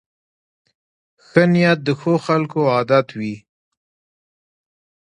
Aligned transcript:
ښه 1.25 1.43
نیت 1.53 1.79
د 1.83 1.89
ښو 1.99 2.13
خلکو 2.25 2.59
عادت 2.73 3.07
وي. 3.19 3.35